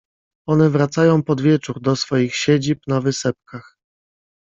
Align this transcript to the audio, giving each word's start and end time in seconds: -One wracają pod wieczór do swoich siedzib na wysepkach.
-One 0.47 0.69
wracają 0.69 1.23
pod 1.23 1.41
wieczór 1.41 1.81
do 1.81 1.95
swoich 1.95 2.35
siedzib 2.35 2.79
na 2.87 3.01
wysepkach. 3.01 3.77